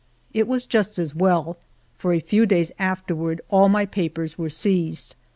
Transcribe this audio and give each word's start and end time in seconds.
It 0.33 0.47
was 0.47 0.65
just 0.65 0.97
as 0.97 1.13
well, 1.13 1.59
for 1.95 2.11
a 2.11 2.19
few 2.19 2.47
days 2.47 2.71
afterward 2.79 3.39
all 3.49 3.69
my 3.69 3.85
papers 3.85 4.35
were 4.35 4.49
seized. 4.49 5.13